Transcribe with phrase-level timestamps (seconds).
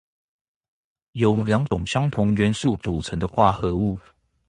[1.11, 3.99] 由兩種相同元素組成的化合物